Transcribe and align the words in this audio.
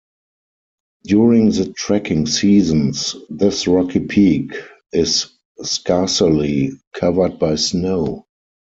During 1.03 1.51
the 1.51 1.71
trekking 1.73 2.25
seasons 2.25 3.15
this 3.29 3.67
rocky 3.67 3.99
peak 3.99 4.51
is 4.91 5.27
scarcely 5.61 6.71
covered 6.91 7.37
by 7.37 7.53
snow. 7.53 8.25